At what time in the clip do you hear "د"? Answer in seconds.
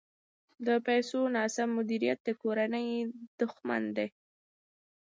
0.65-0.67, 2.23-2.29